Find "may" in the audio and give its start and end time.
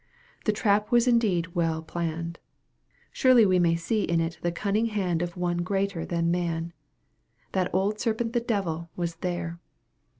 3.59-3.75